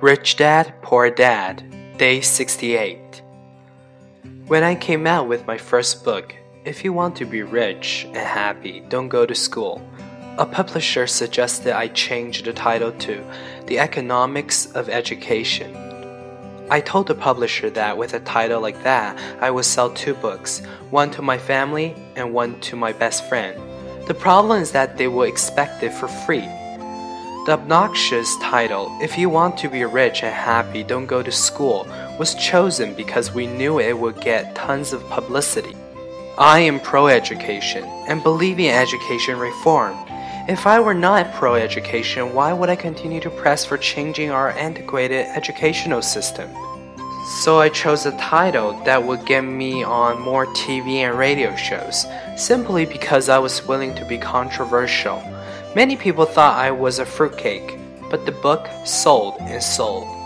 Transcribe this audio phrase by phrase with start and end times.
[0.00, 1.62] Rich Dad, Poor Dad,
[1.98, 3.20] Day 68.
[4.46, 6.34] When I came out with my first book,
[6.64, 9.86] If You Want to Be Rich and Happy, Don't Go to School,
[10.38, 13.22] a publisher suggested I change the title to
[13.66, 15.76] The Economics of Education.
[16.70, 20.62] I told the publisher that with a title like that, I would sell two books,
[20.88, 23.60] one to my family and one to my best friend.
[24.08, 26.48] The problem is that they will expect it for free.
[27.50, 31.84] The obnoxious title, If You Want to Be Rich and Happy, Don't Go to School,
[32.16, 35.74] was chosen because we knew it would get tons of publicity.
[36.38, 39.96] I am pro education and believe in education reform.
[40.46, 44.50] If I were not pro education, why would I continue to press for changing our
[44.50, 46.48] antiquated educational system?
[47.42, 52.06] So I chose a title that would get me on more TV and radio shows,
[52.36, 55.20] simply because I was willing to be controversial.
[55.72, 57.78] Many people thought I was a fruitcake,
[58.10, 60.19] but the book sold and sold.